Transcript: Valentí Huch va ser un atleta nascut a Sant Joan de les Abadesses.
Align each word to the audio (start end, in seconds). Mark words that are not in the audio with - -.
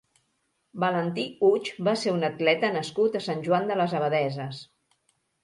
Valentí 0.83 1.25
Huch 1.41 1.69
va 1.89 1.93
ser 2.05 2.15
un 2.15 2.25
atleta 2.31 2.73
nascut 2.79 3.19
a 3.21 3.23
Sant 3.27 3.45
Joan 3.51 3.71
de 3.75 3.79
les 3.83 3.95
Abadesses. 4.01 4.65